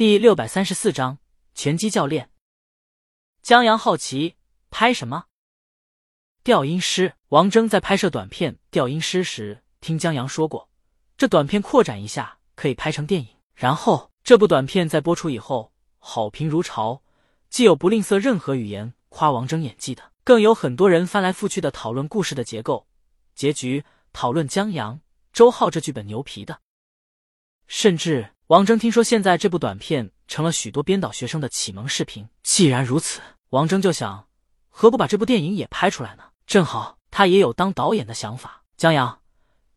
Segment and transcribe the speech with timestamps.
[0.00, 1.18] 第六百三十四章
[1.54, 2.30] 拳击教练。
[3.42, 4.36] 江阳好奇
[4.70, 5.26] 拍什么？
[6.42, 10.70] 调音师王峥在拍摄短片《调音师》时，听江阳说过，
[11.18, 13.28] 这短片扩展一下可以拍成电影。
[13.52, 17.02] 然后这部短片在播出以后，好评如潮，
[17.50, 22.88] 既有不吝啬任何语言夸王峥演技的，更有很多人翻来覆去的讨论故事的结构、
[23.34, 26.62] 结局，讨论江阳、周浩这剧本牛皮的，
[27.66, 28.30] 甚至。
[28.50, 32.28] 王峥听说现在这部短片成了许多编导学生的启蒙视频。
[32.42, 34.26] 既然如此，王峥就想，
[34.68, 36.24] 何不把这部电影也拍出来呢？
[36.48, 38.64] 正好他也有当导演的想法。
[38.76, 39.20] 江阳，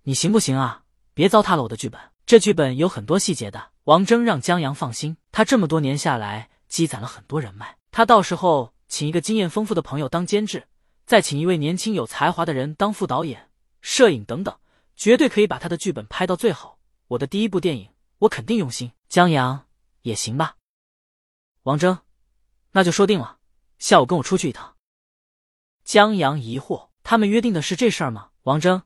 [0.02, 0.86] 你行不行啊？
[1.14, 2.02] 别糟蹋了我的剧本。
[2.26, 3.64] 这剧本有很多细节的。
[3.84, 10.64] 王峥让江阳放心，他这么多年下来积攒了很多人脉，他到时候请一个经验丰富的朋友当监制，
[11.06, 13.52] 再请一位年轻有才华的人当副导演、
[13.82, 14.58] 摄影等等，
[14.96, 16.80] 绝对可以把他的剧本拍到最好。
[17.10, 17.93] 我的第一部电影。
[18.24, 19.68] 我肯定用心，江阳
[20.04, 20.56] 也行吧。
[21.64, 22.00] 王峥，
[22.72, 23.38] 那就说定了，
[23.80, 24.78] 下午跟我出去一趟。
[25.84, 28.30] 江阳疑惑，他们约定的是这事儿吗？
[28.44, 28.84] 王峥，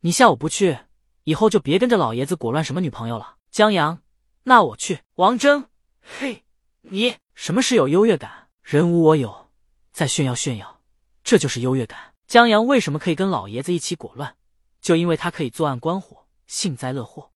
[0.00, 0.78] 你下午不去，
[1.24, 3.36] 以后就别跟着老爷子裹乱什么女朋友了。
[3.50, 4.00] 江阳，
[4.44, 5.00] 那我去。
[5.16, 5.68] 王峥，
[6.00, 6.44] 嘿，
[6.80, 8.48] 你什么是有优越感？
[8.62, 9.50] 人无我有，
[9.92, 10.80] 再炫耀炫耀，
[11.22, 12.14] 这就是优越感。
[12.26, 14.36] 江阳为什么可以跟老爷子一起裹乱？
[14.80, 17.29] 就因为他可以作案观火，幸灾乐祸。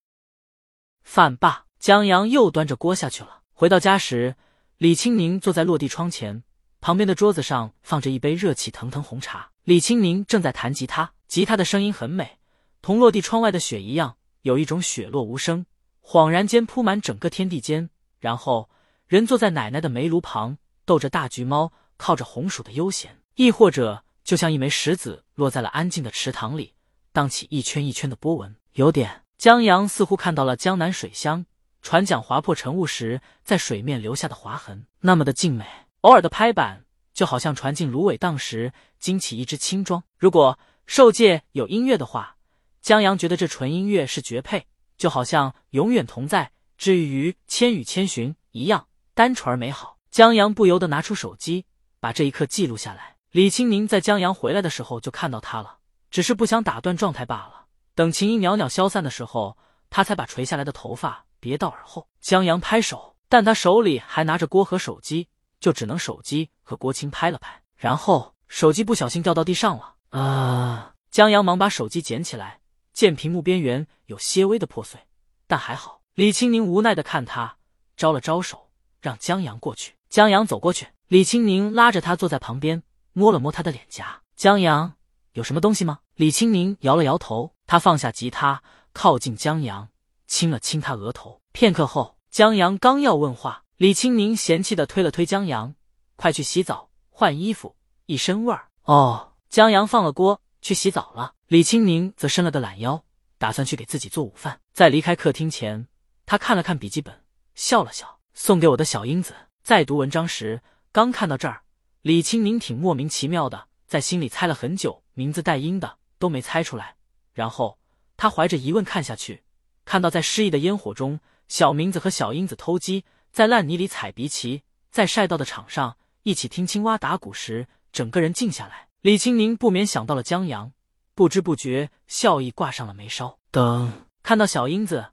[1.05, 3.43] 饭罢，江阳又端着锅下去了。
[3.53, 4.35] 回到家时，
[4.79, 6.43] 李青宁坐在落地窗前，
[6.81, 9.51] 旁边的桌子上放着一杯热气腾腾红茶。
[9.63, 12.39] 李青宁正在弹吉他，吉他的声音很美，
[12.83, 15.67] 同落地窗外的雪一样，有一种雪落无声，
[16.03, 17.91] 恍然间铺满整个天地间。
[18.19, 18.69] 然后，
[19.07, 26.73] 人坐在奶奶的煤炉旁，逗着大橘猫，靠着红薯的悠闲；亦或者，就像一枚石子落在了安静的池塘里，
[27.13, 29.24] 荡起一圈一圈的波纹，有点。
[29.45, 31.45] 江阳似乎看到了江南水乡
[31.83, 35.67] 船桨划破晨雾时在水面留下的划痕，那么的静美。
[36.01, 40.03] 偶尔的拍板，就好像船进芦苇荡时惊起一只青庄。
[40.17, 42.37] 如果兽界有音乐的话，
[42.81, 44.67] 江阳觉得这纯音乐是绝配，
[44.97, 49.99] 就好像永远同在，治愈于千与千寻一样单纯而美好。
[50.11, 51.67] 江阳不由得拿出手机，
[52.01, 53.17] 把这一刻记录下来。
[53.31, 55.81] 李青宁在江阳回来的时候就看到他了，
[56.11, 57.64] 只是不想打断状态罢了。
[57.95, 59.57] 等琴音袅袅消散的时候，
[59.89, 62.09] 他才把垂下来的头发别到耳后。
[62.21, 65.29] 江阳拍手，但他手里还拿着锅和手机，
[65.61, 69.95] 就只能手机和郭青拍了拍，然后手机不小心掉到地上了。
[70.11, 70.95] 啊！
[71.11, 72.61] 江阳忙把手机捡起来，
[72.93, 75.01] 见屏幕边缘有些微的破碎，
[75.47, 76.01] 但还好。
[76.15, 77.57] 李青宁无奈的看他，
[77.97, 79.95] 招了招手，让江阳过去。
[80.09, 82.83] 江阳走过去，李青宁拉着他坐在旁边，
[83.13, 84.23] 摸了摸他的脸颊。
[84.37, 84.95] 江阳，
[85.35, 85.99] 有什么东西吗？
[86.15, 87.55] 李青宁摇了摇头。
[87.67, 88.63] 他放下吉他，
[88.93, 89.89] 靠近江阳，
[90.27, 91.41] 亲了亲他额头。
[91.53, 95.75] 片刻后，江阳刚要问话，李青宁嫌弃的推了推江阳
[96.17, 97.75] ：“快去洗澡换衣服，
[98.07, 101.35] 一身味儿。”哦，江阳放了锅去洗澡了。
[101.49, 103.03] 李青宁则伸了个懒腰，
[103.39, 104.61] 打算去给自己做午饭。
[104.73, 105.89] 在离开客厅前，
[106.27, 107.25] 他看了看笔记本，
[107.55, 109.35] 笑了笑：“送给我的小英子。”
[109.65, 110.63] 在读文章时，
[110.93, 111.63] 刚看到这儿，
[112.03, 116.97] 李青宁挺莫名其妙的，在心里猜了很久，名字带音的都没猜出来。
[117.33, 117.79] 然后
[118.17, 119.43] 他怀着疑问看下去，
[119.85, 128.89] 看到在失意的烟火中，小明子和小英子偷鸡，在烂泥里踩鼻旗，在晒道的场上一起听青蛙打鼓时，整个人静下来。
[129.01, 130.73] 李青宁不免想到了江阳，
[131.15, 133.39] 不知不觉笑意挂上了眉梢。
[133.51, 135.09] 等看到小英子，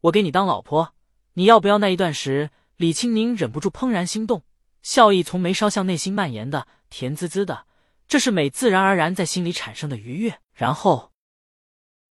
[0.00, 0.94] 我给你当老婆，
[1.34, 1.78] 你要不要？
[1.78, 4.42] 那一段时，李青宁忍不住怦然心动，
[4.82, 7.66] 笑意从眉梢向内心蔓延的，甜滋滋的，
[8.08, 10.40] 这是美自然而然在心里产生的愉悦。
[10.52, 11.12] 然后。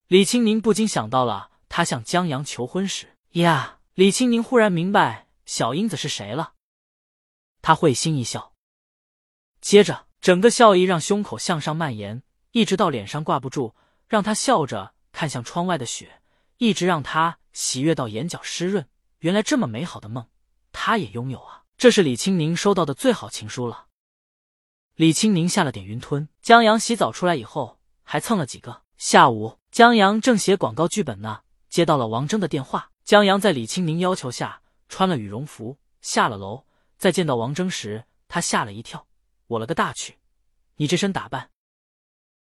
[0.08, 6.54] 李青宁不禁想到了他向江阳求婚时呀，李青宁忽然明白小英子是谁了，
[7.64, 8.54] 他会心一笑，
[9.62, 13.74] 接着整个笑意让胸口向上蔓延，一直到脸上挂不住，
[14.08, 16.22] 让他笑着看向窗外的雪，
[16.58, 18.88] 一直让他喜悦到眼角湿润。
[19.22, 20.30] 原来这么美好的梦，
[20.72, 21.64] 他也拥有啊！
[21.78, 23.88] 这是李青宁收到的最好情书了。
[24.96, 26.30] 李青宁下了点云吞。
[26.42, 28.84] 江阳洗澡出来以后，还蹭了几个。
[28.98, 29.60] 下午。
[29.70, 32.92] 江阳正写广告剧本呢，接到了王峥的电话。
[33.04, 36.64] 江阳在李清明要求下穿了羽绒服下了楼，
[36.98, 39.06] 在见到王峥时，他吓了一跳。
[39.48, 40.18] 我了个大去！
[40.78, 41.52] 你这身打扮？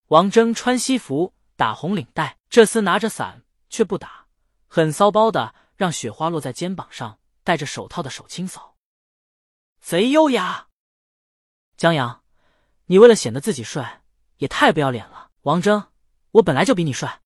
[0.09, 4.27] 王峥穿西服打红领带，这厮拿着伞却不打，
[4.67, 8.75] 很骚包的让雪花落在肩膀上，戴着手套的手清扫，
[9.81, 10.67] 贼优雅。
[11.75, 12.23] 江阳，
[12.85, 14.03] 你为了显得自己帅，
[14.37, 15.31] 也太不要脸了。
[15.41, 15.91] 王峥。
[16.35, 17.21] 我本来就比你帅，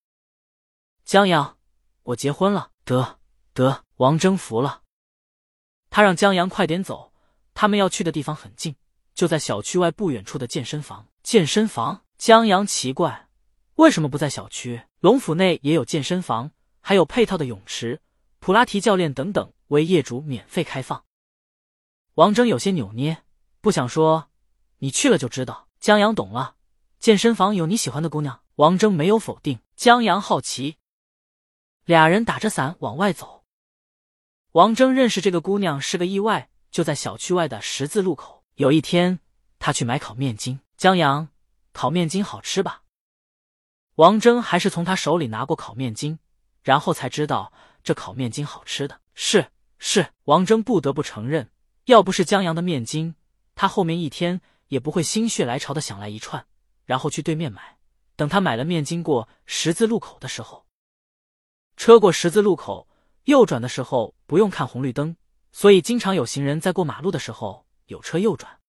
[1.04, 1.58] 江阳，
[2.04, 2.70] 我结婚了。
[2.84, 3.20] 得
[3.56, 4.84] 得，王征服了。
[5.90, 7.12] 他让江阳快点走，
[7.56, 8.76] 他们要去的地方很近，
[9.16, 11.08] 就在小区外不远处的健身房。
[11.24, 12.06] 健身房？
[12.20, 13.28] 江阳奇怪，
[13.78, 14.84] 为什么不在小区？
[15.00, 16.52] 龙府内也有健身房，
[16.82, 18.00] 还有配套的泳池、
[18.38, 21.04] 普拉提教练等等，为业主免费开放。
[22.14, 23.24] 王峥有些扭捏，
[23.60, 24.29] 不想说，
[24.80, 25.68] 你去了就知道。
[25.80, 26.56] 江阳懂了，
[27.00, 28.42] 健身房有你喜欢的姑娘。
[28.56, 30.76] 王峥没有否定，江阳好奇。
[31.86, 33.46] 俩人打着伞往外走。
[34.52, 38.44] 王峥认识这个姑娘是个意外，就在小区外的十字路口。
[38.56, 39.20] 有一天，
[39.60, 40.60] 他去买烤面筋。
[40.76, 41.30] 江阳，
[41.72, 42.82] 烤面筋好吃吧？
[43.96, 46.20] 王峥还是从他手里拿过烤面筋，
[46.64, 47.54] 然后才知道
[47.84, 50.14] 这烤面筋好吃的是是。
[50.26, 51.50] 王峥不得不承认，
[51.86, 53.16] 要不是江阳的面筋，
[53.56, 56.44] 他后面一天也不会心血来潮的想来一串，
[56.86, 57.78] 然后去对面买。
[58.16, 60.66] 等他买了面经过十字路口的时候，
[61.78, 62.88] 车过十字路口
[63.26, 65.16] 右转的时候不用看红绿灯，
[65.52, 68.60] 所以经常有行人在过马路的时候有车右转。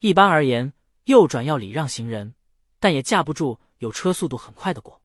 [0.00, 0.72] 一般而言，
[1.04, 2.34] 右转要礼让行人，
[2.78, 5.00] 但也架不住有车速度很快的过。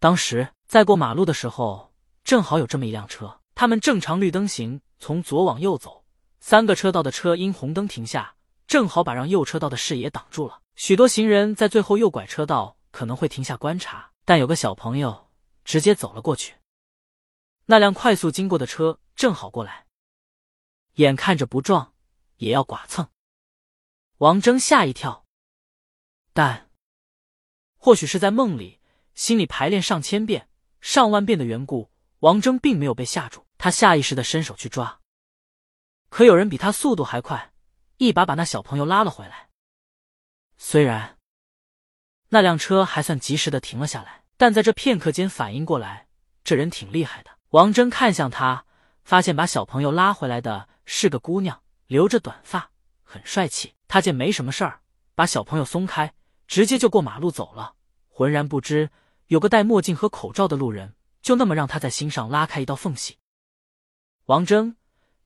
[0.00, 1.92] 当时在过马路的时候，
[2.24, 6.04] 正好有这么一辆车，他们正常绿灯行，从左往右走，
[6.40, 8.34] 三个车道的车因红灯停下，
[8.66, 10.60] 正好把让右车道的视野挡住了。
[10.74, 15.30] 许多行人在最后右拐车道可能会停下观察，但有个小朋友
[15.64, 16.54] 直接走了过去。
[17.66, 19.86] 那辆快速经过的车正好过来，
[20.94, 21.94] 眼看着不撞
[22.36, 23.08] 也要剐蹭，
[24.18, 25.26] 王峥吓一跳，
[26.32, 26.70] 但
[27.76, 28.80] 或许是在梦里，
[29.14, 30.48] 心里排练上千遍、
[30.80, 33.44] 上万遍的缘故，王峥并没有被吓住。
[33.58, 35.00] 他下意识的伸手去抓，
[36.08, 37.51] 可有人比他速度还快，
[38.02, 39.48] 一把把那小朋友拉了回来。
[40.56, 41.18] 虽然
[42.30, 46.08] 那辆车还算及时的停了下来，但在这片刻间反应过来，
[46.42, 47.30] 这人挺厉害的。
[47.50, 48.64] 王峥看向他，
[49.04, 52.72] 发现把小朋友拉回来的是个姑娘，留着短发，
[53.04, 53.74] 很帅气。
[53.86, 54.80] 他见没什么事儿，
[55.14, 56.12] 把小朋友松开，
[56.48, 57.74] 直接就过马路走了，
[58.08, 58.90] 浑然不知
[59.28, 63.18] 有个戴墨镜和口罩的路人就那么让他在心上拉开一道缝隙。
[64.24, 64.74] 王峥，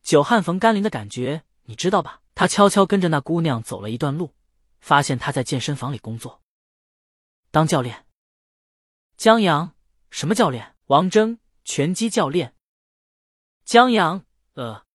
[0.02, 2.20] 久旱逢甘霖的感觉，你知道吧？
[2.36, 4.36] 他悄悄跟着那姑娘走了一段路。
[4.78, 6.42] 发现她在健身房里工作，
[7.50, 8.06] 当教练。
[9.16, 9.74] 江阳，
[10.10, 10.76] 什么教练？
[10.84, 12.54] 王峥，拳击教练。
[13.64, 14.85] 江阳，呃，